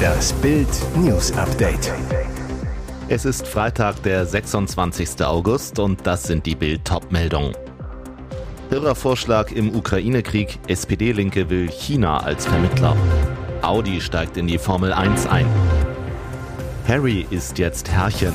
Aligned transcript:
Das 0.00 0.32
Bild 0.34 0.68
News 0.96 1.32
Update. 1.32 1.92
Es 3.08 3.24
ist 3.24 3.46
Freitag, 3.46 4.02
der 4.02 4.24
26. 4.24 5.22
August 5.24 5.78
und 5.78 6.06
das 6.06 6.22
sind 6.22 6.46
die 6.46 6.54
Bild 6.54 6.82
meldungen 7.10 7.54
Irrer 8.70 8.94
Vorschlag 8.94 9.50
im 9.50 9.74
Ukraine-Krieg. 9.74 10.58
SPD-Linke 10.68 11.50
will 11.50 11.68
China 11.68 12.18
als 12.18 12.46
Vermittler. 12.46 12.96
Audi 13.62 14.00
steigt 14.00 14.36
in 14.36 14.46
die 14.46 14.58
Formel 14.58 14.92
1 14.92 15.26
ein. 15.26 15.46
Harry 16.86 17.26
ist 17.30 17.58
jetzt 17.58 17.90
Herrchen. 17.90 18.32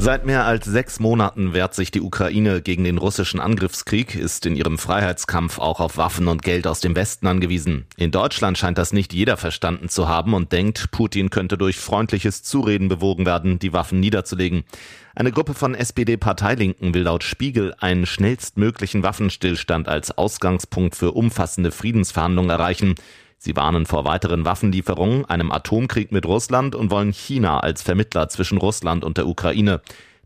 Seit 0.00 0.24
mehr 0.24 0.46
als 0.46 0.64
sechs 0.64 1.00
Monaten 1.00 1.54
wehrt 1.54 1.74
sich 1.74 1.90
die 1.90 2.00
Ukraine 2.00 2.62
gegen 2.62 2.84
den 2.84 2.98
russischen 2.98 3.40
Angriffskrieg, 3.40 4.14
ist 4.14 4.46
in 4.46 4.54
ihrem 4.54 4.78
Freiheitskampf 4.78 5.58
auch 5.58 5.80
auf 5.80 5.96
Waffen 5.96 6.28
und 6.28 6.42
Geld 6.42 6.68
aus 6.68 6.78
dem 6.78 6.94
Westen 6.94 7.26
angewiesen. 7.26 7.84
In 7.96 8.12
Deutschland 8.12 8.56
scheint 8.56 8.78
das 8.78 8.92
nicht 8.92 9.12
jeder 9.12 9.36
verstanden 9.36 9.88
zu 9.88 10.08
haben 10.08 10.34
und 10.34 10.52
denkt, 10.52 10.92
Putin 10.92 11.30
könnte 11.30 11.58
durch 11.58 11.78
freundliches 11.78 12.44
Zureden 12.44 12.86
bewogen 12.86 13.26
werden, 13.26 13.58
die 13.58 13.72
Waffen 13.72 13.98
niederzulegen. 13.98 14.62
Eine 15.16 15.32
Gruppe 15.32 15.52
von 15.52 15.74
SPD-Parteilinken 15.74 16.94
will 16.94 17.02
laut 17.02 17.24
Spiegel 17.24 17.74
einen 17.80 18.06
schnellstmöglichen 18.06 19.02
Waffenstillstand 19.02 19.88
als 19.88 20.16
Ausgangspunkt 20.16 20.94
für 20.94 21.10
umfassende 21.10 21.72
Friedensverhandlungen 21.72 22.50
erreichen. 22.50 22.94
Sie 23.38 23.54
warnen 23.54 23.86
vor 23.86 24.04
weiteren 24.04 24.44
Waffenlieferungen, 24.44 25.24
einem 25.24 25.52
Atomkrieg 25.52 26.10
mit 26.10 26.26
Russland 26.26 26.74
und 26.74 26.90
wollen 26.90 27.12
China 27.12 27.60
als 27.60 27.82
Vermittler 27.82 28.28
zwischen 28.28 28.58
Russland 28.58 29.04
und 29.04 29.16
der 29.16 29.28
Ukraine. 29.28 29.80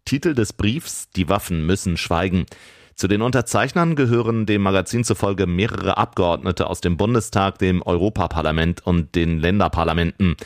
Titel 0.06 0.34
des 0.34 0.54
Briefs 0.54 1.10
Die 1.10 1.28
Waffen 1.28 1.66
müssen 1.66 1.98
schweigen. 1.98 2.46
Zu 2.94 3.08
den 3.08 3.20
Unterzeichnern 3.20 3.96
gehören 3.96 4.46
dem 4.46 4.62
Magazin 4.62 5.04
zufolge 5.04 5.46
mehrere 5.46 5.98
Abgeordnete 5.98 6.66
aus 6.66 6.80
dem 6.80 6.96
Bundestag, 6.96 7.58
dem 7.58 7.82
Europaparlament 7.82 8.86
und 8.86 9.14
den 9.14 9.38
Länderparlamenten. 9.38 10.36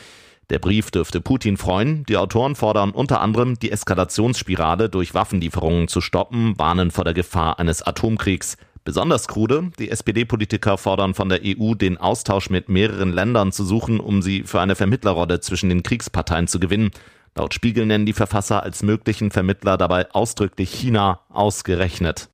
Der 0.49 0.59
Brief 0.59 0.91
dürfte 0.91 1.19
Putin 1.19 1.57
freuen. 1.57 2.05
Die 2.05 2.15
Autoren 2.15 2.55
fordern 2.55 2.91
unter 2.91 3.19
anderem, 3.21 3.59
die 3.59 3.71
Eskalationsspirale 3.71 4.89
durch 4.89 5.13
Waffenlieferungen 5.13 5.87
zu 5.87 5.99
stoppen, 5.99 6.57
warnen 6.57 6.91
vor 6.91 7.03
der 7.03 7.13
Gefahr 7.13 7.59
eines 7.59 7.81
Atomkriegs. 7.81 8.57
Besonders 8.87 9.27
krude, 9.27 9.69
die 9.79 9.91
SPD-Politiker 9.91 10.77
fordern 10.77 11.13
von 11.13 11.27
der 11.27 11.41
EU, 11.43 11.73
den 11.73 11.97
Austausch 11.97 12.49
mit 12.49 12.69
mehreren 12.69 13.11
Ländern 13.11 13.51
zu 13.51 13.65
suchen, 13.65 13.99
um 13.99 14.21
sie 14.21 14.43
für 14.43 14.61
eine 14.61 14.77
Vermittlerrolle 14.77 15.41
zwischen 15.41 15.67
den 15.67 15.83
Kriegsparteien 15.83 16.47
zu 16.47 16.57
gewinnen. 16.57 16.91
Laut 17.35 17.53
Spiegel 17.53 17.85
nennen 17.85 18.05
die 18.05 18.13
Verfasser 18.13 18.63
als 18.63 18.83
möglichen 18.83 19.29
Vermittler 19.29 19.77
dabei 19.77 20.09
ausdrücklich 20.11 20.71
China 20.71 21.19
ausgerechnet. 21.27 22.29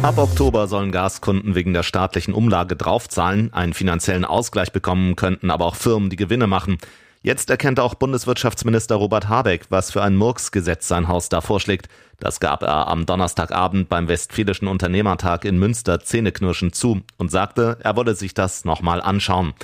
Ab 0.00 0.16
Oktober 0.16 0.68
sollen 0.68 0.90
Gaskunden 0.90 1.54
wegen 1.54 1.74
der 1.74 1.82
staatlichen 1.82 2.32
Umlage 2.32 2.74
draufzahlen, 2.74 3.52
einen 3.52 3.74
finanziellen 3.74 4.24
Ausgleich 4.24 4.72
bekommen 4.72 5.16
könnten 5.16 5.50
aber 5.50 5.66
auch 5.66 5.76
Firmen, 5.76 6.08
die 6.08 6.16
Gewinne 6.16 6.46
machen. 6.46 6.78
Jetzt 7.20 7.50
erkennt 7.50 7.78
auch 7.78 7.94
Bundeswirtschaftsminister 7.94 8.94
Robert 8.94 9.28
Habeck, 9.28 9.66
was 9.68 9.90
für 9.90 10.02
ein 10.02 10.16
Murksgesetz 10.16 10.88
sein 10.88 11.08
Haus 11.08 11.28
da 11.28 11.42
vorschlägt. 11.42 11.88
Das 12.18 12.40
gab 12.40 12.62
er 12.62 12.88
am 12.88 13.06
Donnerstagabend 13.06 13.88
beim 13.88 14.08
Westfälischen 14.08 14.68
Unternehmertag 14.68 15.44
in 15.44 15.58
Münster 15.58 16.00
zähneknirschend 16.00 16.74
zu 16.74 17.02
und 17.18 17.30
sagte, 17.30 17.78
er 17.80 17.96
wolle 17.96 18.14
sich 18.14 18.34
das 18.34 18.64
nochmal 18.64 19.00
anschauen. 19.00 19.54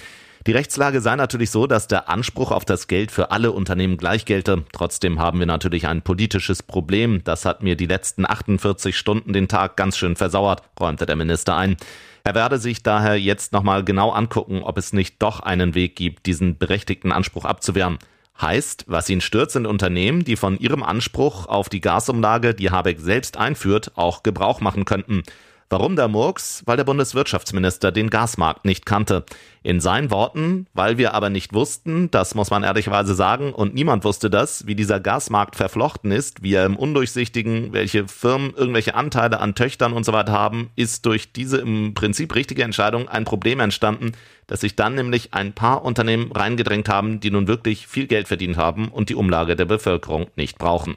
Die 0.47 0.53
Rechtslage 0.53 1.01
sei 1.01 1.15
natürlich 1.15 1.53
so, 1.53 1.69
dass 1.69 1.87
der 1.87 2.09
Anspruch 2.09 2.51
auf 2.51 2.65
das 2.65 2.89
Geld 2.89 3.13
für 3.13 3.31
alle 3.31 3.53
Unternehmen 3.53 3.97
gleich 3.97 4.25
gelte. 4.25 4.65
Trotzdem 4.73 5.21
haben 5.21 5.39
wir 5.39 5.47
natürlich 5.47 5.87
ein 5.87 6.03
politisches 6.03 6.65
Problem. 6.65 7.23
Das 7.23 7.45
hat 7.45 7.63
mir 7.63 7.77
die 7.77 7.87
letzten 7.87 8.29
48 8.29 8.99
Stunden 8.99 9.33
den 9.33 9.47
Tag 9.47 9.77
ganz 9.77 9.97
schön 9.97 10.17
versauert, 10.17 10.63
räumte 10.81 11.07
der 11.07 11.15
Minister 11.15 11.55
ein. 11.55 11.77
Er 12.25 12.35
werde 12.35 12.59
sich 12.59 12.83
daher 12.83 13.19
jetzt 13.19 13.53
nochmal 13.53 13.85
genau 13.85 14.11
angucken, 14.11 14.63
ob 14.63 14.79
es 14.79 14.93
nicht 14.93 15.23
doch 15.23 15.39
einen 15.41 15.77
Weg 15.77 15.95
gibt, 15.95 16.27
diesen 16.27 16.59
berechtigten 16.59 17.13
Anspruch 17.13 17.45
abzuwehren. 17.45 17.99
Heißt, 18.41 18.85
was 18.89 19.09
ihn 19.09 19.21
stört, 19.21 19.51
sind 19.51 19.67
Unternehmen, 19.67 20.25
die 20.25 20.37
von 20.37 20.59
ihrem 20.59 20.83
Anspruch 20.83 21.47
auf 21.47 21.69
die 21.69 21.81
Gasumlage, 21.81 22.55
die 22.55 22.71
Habeck 22.71 23.01
selbst 23.01 23.37
einführt, 23.37 23.93
auch 23.95 24.23
Gebrauch 24.23 24.61
machen 24.61 24.85
könnten. 24.85 25.23
Warum 25.73 25.97
der 25.97 26.07
Murks? 26.07 26.63
Weil 26.67 26.77
der 26.77 26.85
Bundeswirtschaftsminister 26.85 27.93
den 27.93 28.11
Gasmarkt 28.11 28.67
nicht 28.67 28.85
kannte. 28.85 29.25
In 29.63 29.81
seinen 29.81 30.11
Worten, 30.11 30.67
weil 30.75 30.99
wir 30.99 31.15
aber 31.15 31.31
nicht 31.31 31.55
wussten, 31.55 32.11
das 32.11 32.35
muss 32.35 32.51
man 32.51 32.63
ehrlicherweise 32.63 33.15
sagen, 33.15 33.55
und 33.55 33.73
niemand 33.73 34.05
wusste 34.05 34.29
das, 34.29 34.67
wie 34.67 34.75
dieser 34.75 35.01
Gasmarkt 35.01 35.57
verflochten 35.57 36.11
ist, 36.11 36.43
wie 36.43 36.53
er 36.53 36.67
im 36.67 36.77
Undurchsichtigen, 36.77 37.73
welche 37.73 38.07
Firmen 38.07 38.53
irgendwelche 38.55 38.95
Anteile 38.95 39.41
an 39.41 39.55
Töchtern 39.55 39.95
und 39.95 40.05
so 40.05 40.13
weiter 40.13 40.33
haben, 40.33 40.69
ist 40.77 41.07
durch 41.07 41.33
diese 41.33 41.57
im 41.57 41.95
Prinzip 41.95 42.35
richtige 42.35 42.65
Entscheidung 42.65 43.09
ein 43.09 43.25
Problem 43.25 43.59
entstanden, 43.59 44.13
dass 44.49 44.61
sich 44.61 44.77
dann 44.77 44.95
nämlich 44.95 45.33
ein 45.33 45.55
paar 45.55 45.87
Unternehmen 45.87 46.33
reingedrängt 46.33 46.91
haben, 46.91 47.21
die 47.21 47.31
nun 47.31 47.49
wirklich 47.49 47.87
viel 47.87 48.07
Geld 48.07 48.29
verdient 48.29 48.59
haben 48.59 48.89
und 48.89 49.09
die 49.09 49.15
Umlage 49.15 49.57
der 49.57 49.65
Bevölkerung 49.65 50.27
nicht 50.37 50.59
brauchen. 50.59 50.97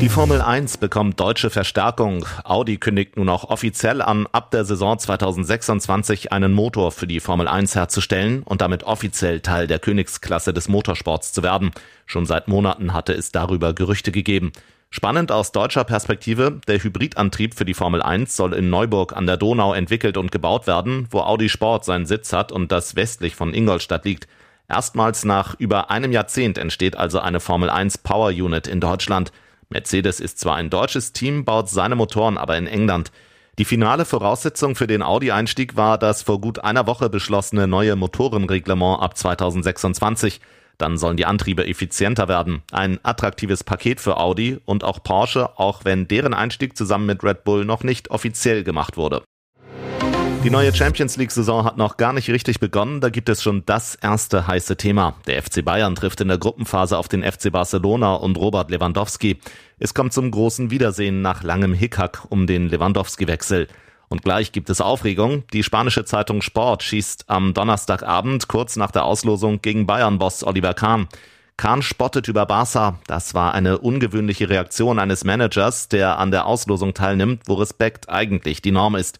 Die 0.00 0.08
Formel 0.08 0.40
1 0.40 0.76
bekommt 0.76 1.18
deutsche 1.18 1.50
Verstärkung. 1.50 2.24
Audi 2.44 2.76
kündigt 2.76 3.16
nun 3.16 3.28
auch 3.28 3.50
offiziell 3.50 4.00
an, 4.00 4.28
ab 4.30 4.52
der 4.52 4.64
Saison 4.64 4.96
2026 4.96 6.30
einen 6.30 6.52
Motor 6.52 6.92
für 6.92 7.08
die 7.08 7.18
Formel 7.18 7.48
1 7.48 7.74
herzustellen 7.74 8.44
und 8.44 8.60
damit 8.60 8.84
offiziell 8.84 9.40
Teil 9.40 9.66
der 9.66 9.80
Königsklasse 9.80 10.52
des 10.54 10.68
Motorsports 10.68 11.32
zu 11.32 11.42
werden. 11.42 11.72
Schon 12.06 12.26
seit 12.26 12.46
Monaten 12.46 12.92
hatte 12.92 13.12
es 13.12 13.32
darüber 13.32 13.74
Gerüchte 13.74 14.12
gegeben. 14.12 14.52
Spannend 14.88 15.32
aus 15.32 15.50
deutscher 15.50 15.82
Perspektive, 15.82 16.60
der 16.68 16.80
Hybridantrieb 16.80 17.54
für 17.54 17.64
die 17.64 17.74
Formel 17.74 18.00
1 18.00 18.36
soll 18.36 18.54
in 18.54 18.70
Neuburg 18.70 19.16
an 19.16 19.26
der 19.26 19.36
Donau 19.36 19.74
entwickelt 19.74 20.16
und 20.16 20.30
gebaut 20.30 20.68
werden, 20.68 21.08
wo 21.10 21.22
Audi 21.22 21.48
Sport 21.48 21.84
seinen 21.84 22.06
Sitz 22.06 22.32
hat 22.32 22.52
und 22.52 22.70
das 22.70 22.94
westlich 22.94 23.34
von 23.34 23.52
Ingolstadt 23.52 24.04
liegt. 24.04 24.28
Erstmals 24.68 25.24
nach 25.24 25.56
über 25.58 25.90
einem 25.90 26.12
Jahrzehnt 26.12 26.56
entsteht 26.56 26.96
also 26.96 27.18
eine 27.18 27.40
Formel 27.40 27.68
1 27.68 27.98
Power 27.98 28.28
Unit 28.28 28.68
in 28.68 28.80
Deutschland. 28.80 29.32
Mercedes 29.70 30.18
ist 30.20 30.38
zwar 30.38 30.56
ein 30.56 30.70
deutsches 30.70 31.12
Team, 31.12 31.44
baut 31.44 31.68
seine 31.68 31.94
Motoren 31.94 32.38
aber 32.38 32.56
in 32.56 32.66
England. 32.66 33.12
Die 33.58 33.64
finale 33.64 34.04
Voraussetzung 34.04 34.76
für 34.76 34.86
den 34.86 35.02
Audi-Einstieg 35.02 35.76
war 35.76 35.98
das 35.98 36.22
vor 36.22 36.40
gut 36.40 36.60
einer 36.60 36.86
Woche 36.86 37.10
beschlossene 37.10 37.66
neue 37.66 37.96
Motorenreglement 37.96 39.02
ab 39.02 39.16
2026. 39.16 40.40
Dann 40.78 40.96
sollen 40.96 41.16
die 41.16 41.26
Antriebe 41.26 41.66
effizienter 41.66 42.28
werden. 42.28 42.62
Ein 42.70 43.00
attraktives 43.02 43.64
Paket 43.64 44.00
für 44.00 44.18
Audi 44.18 44.58
und 44.64 44.84
auch 44.84 45.02
Porsche, 45.02 45.58
auch 45.58 45.84
wenn 45.84 46.06
deren 46.06 46.34
Einstieg 46.34 46.76
zusammen 46.76 47.06
mit 47.06 47.24
Red 47.24 47.44
Bull 47.44 47.64
noch 47.64 47.82
nicht 47.82 48.10
offiziell 48.10 48.62
gemacht 48.62 48.96
wurde. 48.96 49.22
Die 50.44 50.50
neue 50.50 50.72
Champions 50.72 51.16
League-Saison 51.16 51.64
hat 51.64 51.76
noch 51.76 51.96
gar 51.96 52.12
nicht 52.12 52.30
richtig 52.30 52.60
begonnen. 52.60 53.00
Da 53.00 53.10
gibt 53.10 53.28
es 53.28 53.42
schon 53.42 53.64
das 53.66 53.96
erste 53.96 54.46
heiße 54.46 54.76
Thema. 54.76 55.16
Der 55.26 55.42
FC 55.42 55.64
Bayern 55.64 55.96
trifft 55.96 56.20
in 56.20 56.28
der 56.28 56.38
Gruppenphase 56.38 56.96
auf 56.96 57.08
den 57.08 57.24
FC 57.24 57.50
Barcelona 57.50 58.14
und 58.14 58.38
Robert 58.38 58.70
Lewandowski. 58.70 59.40
Es 59.78 59.94
kommt 59.94 60.12
zum 60.12 60.30
großen 60.30 60.70
Wiedersehen 60.70 61.22
nach 61.22 61.42
langem 61.42 61.74
Hickhack 61.74 62.22
um 62.28 62.46
den 62.46 62.68
Lewandowski-Wechsel. 62.68 63.66
Und 64.08 64.22
gleich 64.22 64.52
gibt 64.52 64.70
es 64.70 64.80
Aufregung. 64.80 65.42
Die 65.52 65.64
spanische 65.64 66.04
Zeitung 66.04 66.40
Sport 66.40 66.84
schießt 66.84 67.24
am 67.26 67.52
Donnerstagabend 67.52 68.48
kurz 68.48 68.76
nach 68.76 68.92
der 68.92 69.04
Auslosung 69.04 69.60
gegen 69.60 69.86
Bayern-Boss 69.86 70.44
Oliver 70.44 70.72
Kahn. 70.72 71.08
Kahn 71.56 71.82
spottet 71.82 72.28
über 72.28 72.46
Barca. 72.46 73.00
Das 73.08 73.34
war 73.34 73.52
eine 73.52 73.78
ungewöhnliche 73.78 74.48
Reaktion 74.48 75.00
eines 75.00 75.24
Managers, 75.24 75.88
der 75.88 76.18
an 76.18 76.30
der 76.30 76.46
Auslosung 76.46 76.94
teilnimmt, 76.94 77.42
wo 77.46 77.54
Respekt 77.54 78.08
eigentlich 78.08 78.62
die 78.62 78.70
Norm 78.70 78.94
ist. 78.94 79.18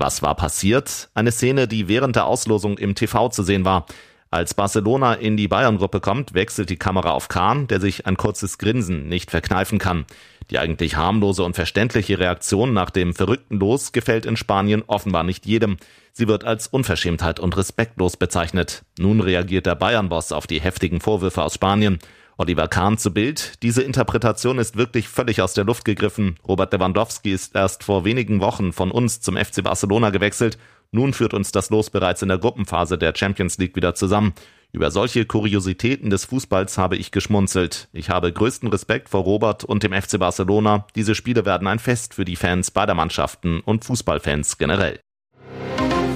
Was 0.00 0.22
war 0.22 0.34
passiert? 0.34 1.10
Eine 1.12 1.30
Szene, 1.30 1.68
die 1.68 1.86
während 1.86 2.16
der 2.16 2.24
Auslosung 2.24 2.78
im 2.78 2.94
TV 2.94 3.28
zu 3.28 3.42
sehen 3.42 3.66
war. 3.66 3.84
Als 4.30 4.54
Barcelona 4.54 5.12
in 5.12 5.36
die 5.36 5.46
Bayern-Gruppe 5.46 6.00
kommt, 6.00 6.32
wechselt 6.32 6.70
die 6.70 6.78
Kamera 6.78 7.10
auf 7.10 7.28
Kahn, 7.28 7.66
der 7.66 7.82
sich 7.82 8.06
ein 8.06 8.16
kurzes 8.16 8.56
Grinsen 8.56 9.10
nicht 9.10 9.30
verkneifen 9.30 9.78
kann. 9.78 10.06
Die 10.50 10.58
eigentlich 10.58 10.96
harmlose 10.96 11.44
und 11.44 11.54
verständliche 11.54 12.18
Reaktion 12.18 12.72
nach 12.72 12.88
dem 12.88 13.12
verrückten 13.12 13.58
Los 13.58 13.92
gefällt 13.92 14.24
in 14.24 14.38
Spanien 14.38 14.84
offenbar 14.86 15.22
nicht 15.22 15.44
jedem. 15.44 15.76
Sie 16.12 16.28
wird 16.28 16.44
als 16.44 16.66
Unverschämtheit 16.66 17.38
und 17.38 17.58
respektlos 17.58 18.16
bezeichnet. 18.16 18.84
Nun 18.98 19.20
reagiert 19.20 19.66
der 19.66 19.74
Bayern-Boss 19.74 20.32
auf 20.32 20.46
die 20.46 20.62
heftigen 20.62 21.02
Vorwürfe 21.02 21.42
aus 21.42 21.56
Spanien. 21.56 21.98
Oliver 22.40 22.68
Kahn 22.68 22.96
zu 22.96 23.12
Bild. 23.12 23.62
Diese 23.62 23.82
Interpretation 23.82 24.58
ist 24.58 24.78
wirklich 24.78 25.08
völlig 25.08 25.42
aus 25.42 25.52
der 25.52 25.64
Luft 25.64 25.84
gegriffen. 25.84 26.36
Robert 26.48 26.72
Lewandowski 26.72 27.30
ist 27.30 27.54
erst 27.54 27.84
vor 27.84 28.06
wenigen 28.06 28.40
Wochen 28.40 28.72
von 28.72 28.90
uns 28.90 29.20
zum 29.20 29.36
FC 29.36 29.62
Barcelona 29.62 30.08
gewechselt. 30.08 30.56
Nun 30.90 31.12
führt 31.12 31.34
uns 31.34 31.52
das 31.52 31.68
Los 31.68 31.90
bereits 31.90 32.22
in 32.22 32.28
der 32.28 32.38
Gruppenphase 32.38 32.96
der 32.96 33.12
Champions 33.14 33.58
League 33.58 33.76
wieder 33.76 33.94
zusammen. 33.94 34.32
Über 34.72 34.90
solche 34.90 35.26
Kuriositäten 35.26 36.08
des 36.08 36.24
Fußballs 36.24 36.78
habe 36.78 36.96
ich 36.96 37.10
geschmunzelt. 37.10 37.90
Ich 37.92 38.08
habe 38.08 38.32
größten 38.32 38.70
Respekt 38.70 39.10
vor 39.10 39.22
Robert 39.24 39.64
und 39.64 39.82
dem 39.82 39.92
FC 39.92 40.18
Barcelona. 40.18 40.86
Diese 40.96 41.14
Spiele 41.14 41.44
werden 41.44 41.68
ein 41.68 41.78
Fest 41.78 42.14
für 42.14 42.24
die 42.24 42.36
Fans 42.36 42.70
beider 42.70 42.94
Mannschaften 42.94 43.60
und 43.60 43.84
Fußballfans 43.84 44.56
generell. 44.56 44.98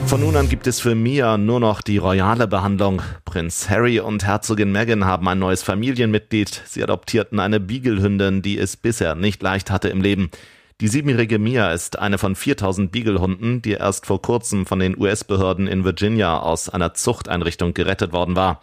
Von 0.06 0.21
nun 0.21 0.37
an 0.37 0.49
gibt 0.49 0.67
es 0.67 0.81
für 0.81 0.95
Mia 0.95 1.39
nur 1.39 1.61
noch 1.61 1.81
die 1.81 1.97
royale 1.99 2.47
Behandlung. 2.47 3.03
Prinz 3.25 3.69
Harry 3.69 4.01
und 4.01 4.25
Herzogin 4.25 4.71
Meghan 4.71 5.05
haben 5.06 5.27
ein 5.29 5.39
neues 5.39 5.62
Familienmitglied. 5.62 6.62
Sie 6.67 6.83
adoptierten 6.83 7.41
eine 7.41 7.59
Beagle-Hündin, 7.59 8.43
die 8.43 8.59
es 8.59 8.77
bisher 8.77 9.15
nicht 9.15 9.43
leicht 9.43 9.71
hatte 9.71 9.89
im 9.89 10.03
Leben. 10.03 10.31
Die 10.81 10.89
siebenjährige 10.89 11.39
Mia 11.39 11.73
ist 11.73 11.99
eine 11.99 12.19
von 12.19 12.37
4000 12.37 12.93
Beagle-Hunden, 12.93 13.62
die 13.62 13.73
erst 13.73 14.06
vor 14.06 14.21
kurzem 14.21 14.67
von 14.67 14.79
den 14.79 14.97
US-Behörden 14.99 15.67
in 15.67 15.85
Virginia 15.85 16.39
aus 16.39 16.69
einer 16.69 16.95
Zuchteinrichtung 16.95 17.75
gerettet 17.75 18.12
worden 18.12 18.37
war. 18.37 18.61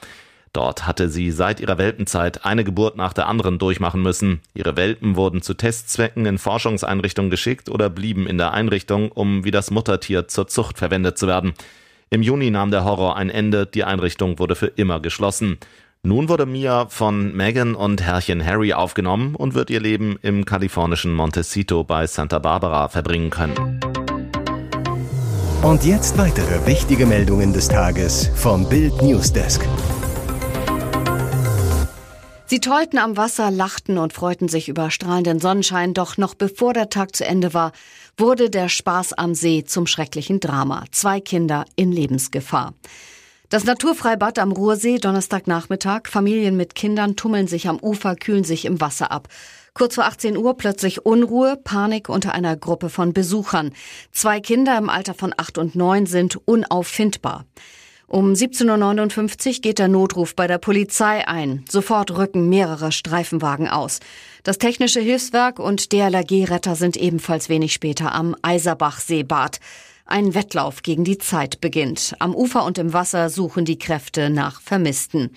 Dort 0.53 0.85
hatte 0.85 1.07
sie 1.07 1.31
seit 1.31 1.61
ihrer 1.61 1.77
Welpenzeit 1.77 2.45
eine 2.45 2.65
Geburt 2.65 2.97
nach 2.97 3.13
der 3.13 3.27
anderen 3.27 3.57
durchmachen 3.57 4.01
müssen. 4.01 4.41
Ihre 4.53 4.75
Welpen 4.75 5.15
wurden 5.15 5.41
zu 5.41 5.53
Testzwecken 5.53 6.25
in 6.25 6.37
Forschungseinrichtungen 6.37 7.31
geschickt 7.31 7.69
oder 7.69 7.89
blieben 7.89 8.27
in 8.27 8.37
der 8.37 8.51
Einrichtung, 8.51 9.11
um 9.11 9.45
wie 9.45 9.51
das 9.51 9.71
Muttertier 9.71 10.27
zur 10.27 10.47
Zucht 10.47 10.77
verwendet 10.77 11.17
zu 11.17 11.27
werden. 11.27 11.53
Im 12.09 12.21
Juni 12.21 12.51
nahm 12.51 12.71
der 12.71 12.83
Horror 12.83 13.15
ein 13.15 13.29
Ende, 13.29 13.65
die 13.65 13.85
Einrichtung 13.85 14.39
wurde 14.39 14.55
für 14.55 14.67
immer 14.67 14.99
geschlossen. 14.99 15.57
Nun 16.03 16.27
wurde 16.27 16.45
Mia 16.45 16.87
von 16.87 17.33
Megan 17.33 17.75
und 17.75 18.01
Herrchen 18.01 18.45
Harry 18.45 18.73
aufgenommen 18.73 19.35
und 19.35 19.53
wird 19.53 19.69
ihr 19.69 19.79
Leben 19.79 20.17
im 20.21 20.43
kalifornischen 20.43 21.13
Montecito 21.13 21.85
bei 21.85 22.07
Santa 22.07 22.39
Barbara 22.39 22.89
verbringen 22.89 23.29
können. 23.29 23.79
Und 25.61 25.85
jetzt 25.85 26.17
weitere 26.17 26.65
wichtige 26.65 27.05
Meldungen 27.05 27.53
des 27.53 27.67
Tages 27.67 28.31
vom 28.35 28.67
Bild 28.67 28.99
Newsdesk. 29.01 29.61
Sie 32.51 32.59
tollten 32.59 32.97
am 32.97 33.15
Wasser, 33.15 33.49
lachten 33.49 33.97
und 33.97 34.11
freuten 34.11 34.49
sich 34.49 34.67
über 34.67 34.91
strahlenden 34.91 35.39
Sonnenschein, 35.39 35.93
doch 35.93 36.17
noch 36.17 36.35
bevor 36.35 36.73
der 36.73 36.89
Tag 36.89 37.15
zu 37.15 37.23
Ende 37.23 37.53
war, 37.53 37.71
wurde 38.17 38.49
der 38.49 38.67
Spaß 38.67 39.13
am 39.13 39.33
See 39.35 39.63
zum 39.63 39.87
schrecklichen 39.87 40.41
Drama. 40.41 40.83
Zwei 40.91 41.21
Kinder 41.21 41.63
in 41.77 41.93
Lebensgefahr. 41.93 42.73
Das 43.47 43.63
Naturfreibad 43.63 44.37
am 44.37 44.51
Ruhrsee, 44.51 44.97
Donnerstagnachmittag. 44.97 46.09
Familien 46.09 46.57
mit 46.57 46.75
Kindern 46.75 47.15
tummeln 47.15 47.47
sich 47.47 47.69
am 47.69 47.79
Ufer, 47.79 48.17
kühlen 48.17 48.43
sich 48.43 48.65
im 48.65 48.81
Wasser 48.81 49.13
ab. 49.13 49.29
Kurz 49.73 49.95
vor 49.95 50.03
18 50.03 50.35
Uhr 50.35 50.57
plötzlich 50.57 51.05
Unruhe, 51.05 51.55
Panik 51.55 52.09
unter 52.09 52.33
einer 52.33 52.57
Gruppe 52.57 52.89
von 52.89 53.13
Besuchern. 53.13 53.71
Zwei 54.11 54.41
Kinder 54.41 54.77
im 54.77 54.89
Alter 54.89 55.13
von 55.13 55.33
acht 55.37 55.57
und 55.57 55.75
neun 55.75 56.05
sind 56.05 56.35
unauffindbar. 56.45 57.45
Um 58.11 58.33
17.59 58.33 59.47
Uhr 59.47 59.61
geht 59.61 59.79
der 59.79 59.87
Notruf 59.87 60.35
bei 60.35 60.45
der 60.45 60.57
Polizei 60.57 61.25
ein. 61.29 61.63
Sofort 61.69 62.11
rücken 62.17 62.49
mehrere 62.49 62.91
Streifenwagen 62.91 63.69
aus. 63.69 64.01
Das 64.43 64.57
Technische 64.57 64.99
Hilfswerk 64.99 65.59
und 65.59 65.93
DLRG-Retter 65.93 66.75
sind 66.75 66.97
ebenfalls 66.97 67.47
wenig 67.47 67.71
später 67.71 68.13
am 68.13 68.35
Eiserbachseebad. 68.41 69.61
Ein 70.05 70.33
Wettlauf 70.33 70.83
gegen 70.83 71.05
die 71.05 71.19
Zeit 71.19 71.61
beginnt. 71.61 72.13
Am 72.19 72.35
Ufer 72.35 72.65
und 72.65 72.77
im 72.77 72.91
Wasser 72.91 73.29
suchen 73.29 73.63
die 73.63 73.79
Kräfte 73.79 74.29
nach 74.29 74.59
Vermissten. 74.59 75.29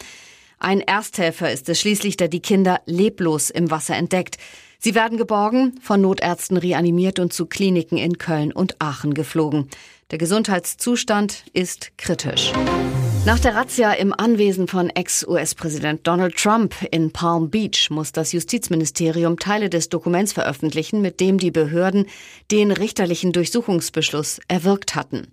Ein 0.58 0.80
Ersthelfer 0.80 1.52
ist 1.52 1.68
es 1.68 1.78
schließlich, 1.80 2.16
der 2.16 2.26
die 2.26 2.40
Kinder 2.40 2.80
leblos 2.86 3.50
im 3.50 3.70
Wasser 3.70 3.94
entdeckt. 3.94 4.36
Sie 4.80 4.96
werden 4.96 5.16
geborgen, 5.16 5.78
von 5.80 6.00
Notärzten 6.00 6.56
reanimiert 6.56 7.20
und 7.20 7.32
zu 7.32 7.46
Kliniken 7.46 7.98
in 7.98 8.18
Köln 8.18 8.50
und 8.50 8.80
Aachen 8.80 9.14
geflogen. 9.14 9.70
Der 10.10 10.18
Gesundheitszustand 10.18 11.44
ist 11.52 11.96
kritisch. 11.96 12.52
Nach 13.26 13.38
der 13.38 13.54
Razzia 13.54 13.92
im 13.92 14.12
Anwesen 14.12 14.68
von 14.68 14.90
Ex-US-Präsident 14.90 16.06
Donald 16.06 16.36
Trump 16.36 16.74
in 16.90 17.10
Palm 17.10 17.48
Beach 17.48 17.88
muss 17.88 18.12
das 18.12 18.32
Justizministerium 18.32 19.38
Teile 19.38 19.70
des 19.70 19.88
Dokuments 19.88 20.34
veröffentlichen, 20.34 21.00
mit 21.00 21.20
dem 21.20 21.38
die 21.38 21.50
Behörden 21.50 22.06
den 22.50 22.70
richterlichen 22.70 23.32
Durchsuchungsbeschluss 23.32 24.40
erwirkt 24.46 24.94
hatten. 24.94 25.28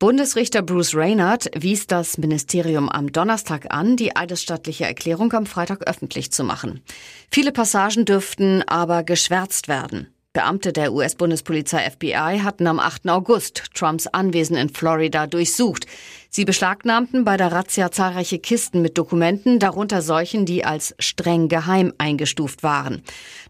Bundesrichter 0.00 0.62
Bruce 0.62 0.94
Reynard 0.96 1.50
wies 1.54 1.86
das 1.86 2.18
Ministerium 2.18 2.88
am 2.88 3.12
Donnerstag 3.12 3.66
an, 3.72 3.96
die 3.96 4.16
eidesstattliche 4.16 4.86
Erklärung 4.86 5.32
am 5.34 5.46
Freitag 5.46 5.86
öffentlich 5.86 6.32
zu 6.32 6.42
machen. 6.42 6.82
Viele 7.30 7.52
Passagen 7.52 8.04
dürften 8.04 8.62
aber 8.66 9.04
geschwärzt 9.04 9.68
werden. 9.68 10.08
Beamte 10.32 10.72
der 10.72 10.92
US-Bundespolizei 10.92 11.90
FBI 11.90 12.38
hatten 12.44 12.68
am 12.68 12.78
8. 12.78 13.08
August 13.08 13.64
Trumps 13.74 14.06
Anwesen 14.06 14.56
in 14.56 14.68
Florida 14.68 15.26
durchsucht. 15.26 15.86
Sie 16.28 16.44
beschlagnahmten 16.44 17.24
bei 17.24 17.36
der 17.36 17.50
Razzia 17.50 17.90
zahlreiche 17.90 18.38
Kisten 18.38 18.80
mit 18.80 18.96
Dokumenten, 18.96 19.58
darunter 19.58 20.02
solchen, 20.02 20.46
die 20.46 20.64
als 20.64 20.94
streng 21.00 21.48
geheim 21.48 21.92
eingestuft 21.98 22.62
waren. 22.62 23.02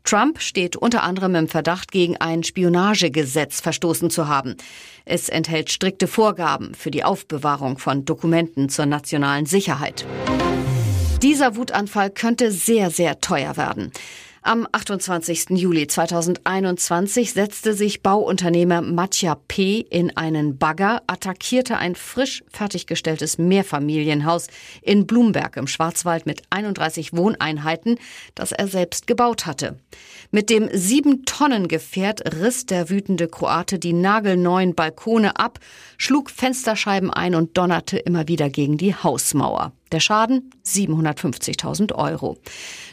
Trump 0.05 0.41
steht 0.41 0.75
unter 0.75 1.03
anderem 1.03 1.35
im 1.35 1.49
Verdacht, 1.49 1.93
gegen 1.93 2.17
ein 2.17 2.44
Spionagegesetz 2.44 3.61
verstoßen 3.61 4.09
zu 4.09 4.29
haben. 4.29 4.56
Es 5.05 5.29
enthält 5.29 5.69
strikte 5.69 6.06
Vorgaben 6.06 6.73
für 6.75 6.91
die 6.91 7.05
Aufbewahrung 7.05 7.76
von 7.76 8.06
Dokumenten 8.06 8.71
zur 8.71 8.87
nationalen 8.87 9.44
Sicherheit. 9.44 10.06
Dieser 11.21 11.56
Wutanfall 11.56 12.09
könnte 12.09 12.50
sehr, 12.50 12.88
sehr 12.88 13.21
teuer 13.21 13.59
werden. 13.59 13.93
Am 14.43 14.67
28. 14.73 15.51
Juli 15.51 15.87
2021 15.87 17.35
setzte 17.35 17.75
sich 17.75 18.03
Bauunternehmer 18.03 18.81
Matja 18.81 19.35
P. 19.35 19.81
in 19.81 20.17
einen 20.17 20.57
Bagger, 20.57 21.03
attackierte 21.07 21.77
ein 21.77 21.95
frisch 21.95 22.43
fertiggestelltes 22.51 23.37
Mehrfamilienhaus 23.37 24.47
in 24.81 25.07
Blumberg 25.07 25.59
im 25.59 25.67
Schwarzwald 25.67 26.25
mit 26.25 26.41
31 26.49 27.15
Wohneinheiten, 27.15 27.99
das 28.35 28.53
er 28.53 28.67
selbst 28.67 29.07
gebaut 29.07 29.45
hatte. 29.45 29.79
Mit 30.31 30.49
dem 30.49 30.71
sieben 30.73 31.27
Tonnen 31.27 31.69
Gefährt 31.69 32.23
riss 32.41 32.65
der 32.65 32.89
wütende 32.89 33.29
Kroate 33.29 33.79
die 33.79 33.93
nagelneuen 33.93 34.75
Balkone 34.75 35.37
ab, 35.37 35.59
schlug 35.99 36.31
Fensterscheiben 36.31 37.11
ein 37.11 37.35
und 37.35 37.59
donnerte 37.59 37.99
immer 37.99 38.27
wieder 38.27 38.49
gegen 38.49 38.79
die 38.79 38.95
Hausmauer. 38.95 39.75
Der 39.93 40.01
Schaden 40.01 40.51
750.000 40.65 41.95
Euro. 41.95 42.39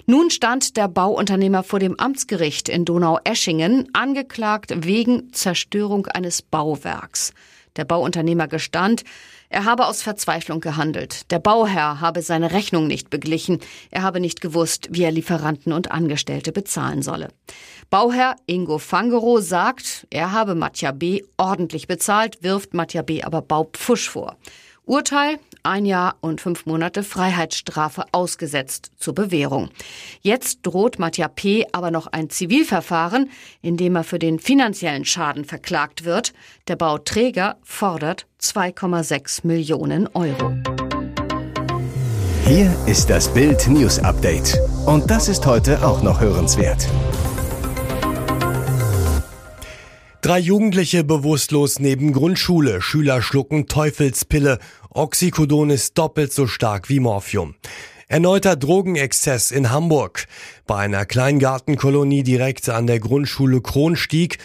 Nun 0.06 0.30
stand 0.30 0.78
der 0.78 0.88
Bauunternehmer 0.88 1.64
vor 1.64 1.80
dem 1.80 2.00
Amtsgericht 2.00 2.70
in 2.70 2.86
Donau-Eschingen, 2.86 3.88
angeklagt 3.94 4.74
wegen 4.86 5.32
Zerstörung 5.32 6.08
eines 6.08 6.42
Bauwerks. 6.42 7.34
Der 7.76 7.86
Bauunternehmer 7.86 8.48
gestand, 8.48 9.04
er 9.50 9.64
habe 9.64 9.86
aus 9.86 10.02
Verzweiflung 10.02 10.60
gehandelt. 10.60 11.32
Der 11.32 11.40
Bauherr 11.40 12.02
habe 12.02 12.22
seine 12.22 12.52
Rechnung 12.52 12.88
nicht 12.88 13.10
beglichen. 13.10 13.60
Er 13.92 14.02
habe 14.02 14.20
nicht 14.20 14.42
gewusst, 14.42 14.90
wie 14.92 15.04
er 15.04 15.12
Lieferanten 15.12 15.72
und 15.72 15.92
Angestellte 15.92 16.52
bezahlen 16.52 17.02
solle. 17.02 17.30
Bauherr 17.90 18.36
Ingo 18.46 18.80
Fangero 18.80 19.40
sagt, 19.40 20.08
er 20.10 20.32
habe 20.32 20.56
Matja 20.56 20.92
B. 20.92 21.22
ordentlich 21.38 21.88
bezahlt, 21.88 22.40
wirft 22.42 22.74
Matja 22.74 23.04
B. 23.04 23.24
aber 23.24 23.42
Baupfusch 23.42 24.10
vor. 24.10 24.36
Urteil 24.84 25.38
ein 25.68 25.86
Jahr 25.86 26.16
und 26.22 26.42
fünf 26.42 26.66
Monate 26.66 27.04
Freiheitsstrafe 27.04 28.06
ausgesetzt 28.12 28.92
zur 28.98 29.14
Bewährung. 29.14 29.70
Jetzt 30.22 30.60
droht 30.64 31.00
Matja 31.00 31.28
P. 31.28 31.66
aber 31.72 31.92
noch 31.92 32.08
ein 32.08 32.30
Zivilverfahren, 32.30 33.30
in 33.62 33.78
dem 33.78 33.96
er 33.96 34.04
für 34.04 34.20
den 34.20 34.40
finanziellen 34.40 35.06
Schaden 35.06 35.46
verklagt 35.46 36.06
wird. 36.06 36.34
Der 36.68 36.76
Bauträger 36.76 37.58
fordert 37.64 38.28
2,6 38.42 39.46
Millionen 39.46 40.08
Euro. 40.14 40.54
Hier 42.46 42.74
ist 42.86 43.10
das 43.10 43.34
Bild 43.34 43.68
News 43.68 44.00
Update. 44.00 44.58
Und 44.86 45.12
das 45.12 45.28
ist 45.28 45.46
heute 45.46 45.86
auch 45.86 46.02
noch 46.02 46.22
hörenswert. 46.22 46.88
Drei 50.28 50.40
Jugendliche 50.40 51.06
bewusstlos 51.06 51.80
neben 51.80 52.12
Grundschule. 52.12 52.82
Schüler 52.82 53.22
schlucken 53.22 53.68
Teufelspille. 53.68 54.60
Oxycodon 54.90 55.70
ist 55.70 55.98
doppelt 55.98 56.34
so 56.34 56.48
stark 56.48 56.90
wie 56.90 57.00
Morphium. 57.00 57.56
Erneuter 58.10 58.58
Drogenexzess 58.58 59.52
in 59.52 59.72
Hamburg. 59.72 60.28
Bei 60.66 60.80
einer 60.80 61.06
Kleingartenkolonie 61.06 62.24
direkt 62.24 62.68
an 62.68 62.88
der 62.88 63.00
Grundschule 63.00 63.62
Kronstieg 63.62 64.38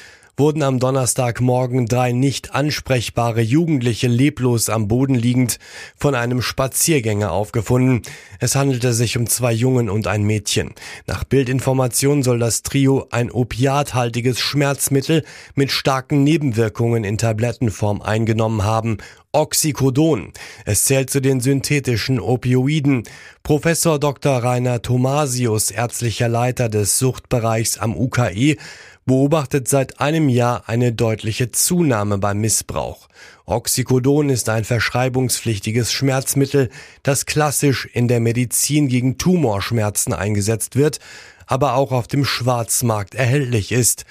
wurden 0.43 0.65
am 0.65 0.81
Donnerstagmorgen 0.81 1.87
drei 1.87 2.11
nicht 2.11 2.53
ansprechbare 2.53 3.43
Jugendliche 3.43 4.09
leblos 4.09 4.71
am 4.71 4.89
Boden 4.89 5.15
liegend 5.15 5.61
von 5.97 6.17
einem 6.17 6.43
Spaziergänger 6.43 7.31
aufgefunden. 7.31 8.03
Es 8.41 8.57
handelte 8.57 8.93
sich 8.93 9.17
um 9.17 9.29
zwei 9.29 9.53
Jungen 9.53 9.89
und 9.89 10.09
ein 10.09 10.25
Mädchen. 10.25 10.75
Nach 11.07 11.23
Bildinformation 11.23 12.25
soll 12.25 12.41
das 12.41 12.63
Trio 12.63 13.07
ein 13.13 13.31
opiathaltiges 13.31 14.41
Schmerzmittel 14.41 15.23
mit 15.55 15.71
starken 15.71 16.25
Nebenwirkungen 16.25 17.05
in 17.05 17.19
Tablettenform 17.19 18.03
eingenommen 18.03 18.65
haben 18.65 18.99
Oxycodon. 19.35 20.33
Es 20.67 20.85
zählt 20.85 21.09
zu 21.09 21.23
den 21.23 21.41
synthetischen 21.41 22.21
Opioiden. 22.21 23.05
Professor 23.43 23.99
Dr. 23.99 24.45
Rainer 24.45 24.83
Thomasius, 24.83 25.71
ärztlicher 25.71 26.29
Leiter 26.29 26.69
des 26.69 26.99
Suchtbereichs 26.99 27.79
am 27.79 27.97
UKE, 27.97 28.57
beobachtet 29.04 29.68
seit 29.68 30.00
einem 30.00 30.28
Jahr 30.28 30.68
eine 30.68 30.92
deutliche 30.92 31.50
Zunahme 31.50 32.18
beim 32.18 32.38
Missbrauch. 32.38 33.09
Oxycodon 33.44 34.30
ist 34.30 34.49
ein 34.49 34.64
verschreibungspflichtiges 34.64 35.92
Schmerzmittel, 35.92 36.71
das 37.02 37.26
klassisch 37.26 37.87
in 37.92 38.09
der 38.09 38.21
Medizin 38.21 38.88
gegen 38.88 39.18
Tumorschmerzen 39.18 40.12
eingesetzt 40.12 40.76
wird, 40.76 41.00
aber 41.47 41.75
auch 41.75 41.92
auf 41.92 42.06
dem 42.06 42.25
Schwarzmarkt 42.25 43.14
erhältlich 43.14 43.73
ist. 43.73 44.04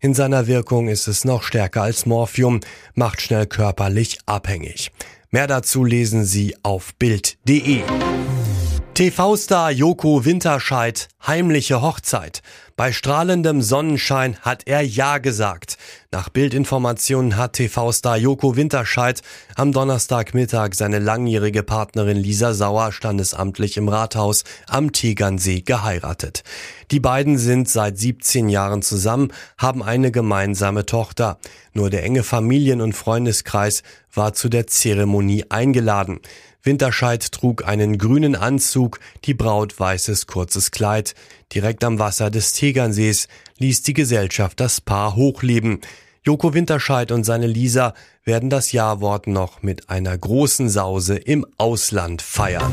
In 0.00 0.14
seiner 0.14 0.48
Wirkung 0.48 0.88
ist 0.88 1.06
es 1.06 1.24
noch 1.24 1.44
stärker 1.44 1.82
als 1.82 2.06
Morphium, 2.06 2.60
macht 2.94 3.20
schnell 3.20 3.46
körperlich 3.46 4.18
abhängig. 4.26 4.90
Mehr 5.30 5.46
dazu 5.46 5.84
lesen 5.84 6.24
Sie 6.24 6.56
auf 6.62 6.94
Bild.de. 6.96 7.82
TV-Star 8.94 9.70
Joko 9.70 10.26
Winterscheid, 10.26 11.08
heimliche 11.26 11.80
Hochzeit. 11.80 12.42
Bei 12.76 12.92
strahlendem 12.92 13.62
Sonnenschein 13.62 14.36
hat 14.42 14.64
er 14.66 14.82
Ja 14.82 15.16
gesagt. 15.16 15.78
Nach 16.10 16.28
Bildinformationen 16.28 17.38
hat 17.38 17.54
TV-Star 17.54 18.18
Joko 18.18 18.54
Winterscheid 18.54 19.22
am 19.56 19.72
Donnerstagmittag 19.72 20.74
seine 20.74 20.98
langjährige 20.98 21.62
Partnerin 21.62 22.18
Lisa 22.18 22.52
Sauer 22.52 22.92
standesamtlich 22.92 23.78
im 23.78 23.88
Rathaus 23.88 24.44
am 24.68 24.92
Tegernsee 24.92 25.62
geheiratet. 25.62 26.44
Die 26.90 27.00
beiden 27.00 27.38
sind 27.38 27.70
seit 27.70 27.98
17 27.98 28.50
Jahren 28.50 28.82
zusammen, 28.82 29.32
haben 29.56 29.82
eine 29.82 30.10
gemeinsame 30.10 30.84
Tochter. 30.84 31.38
Nur 31.72 31.88
der 31.88 32.04
enge 32.04 32.24
Familien- 32.24 32.82
und 32.82 32.92
Freundeskreis 32.92 33.82
war 34.12 34.34
zu 34.34 34.50
der 34.50 34.66
Zeremonie 34.66 35.46
eingeladen. 35.48 36.20
Winterscheid 36.64 37.32
trug 37.32 37.66
einen 37.66 37.98
grünen 37.98 38.36
Anzug, 38.36 39.00
die 39.24 39.34
Braut 39.34 39.78
weißes 39.80 40.28
kurzes 40.28 40.70
Kleid. 40.70 41.14
Direkt 41.52 41.82
am 41.82 41.98
Wasser 41.98 42.30
des 42.30 42.52
Tegernsees 42.52 43.26
ließ 43.58 43.82
die 43.82 43.94
Gesellschaft 43.94 44.60
das 44.60 44.80
Paar 44.80 45.16
hochleben. 45.16 45.80
Joko 46.24 46.54
Winterscheid 46.54 47.10
und 47.10 47.24
seine 47.24 47.48
Lisa 47.48 47.94
werden 48.24 48.48
das 48.48 48.70
Jawort 48.70 49.26
noch 49.26 49.62
mit 49.62 49.90
einer 49.90 50.16
großen 50.16 50.68
Sause 50.68 51.16
im 51.16 51.44
Ausland 51.58 52.22
feiern. 52.22 52.72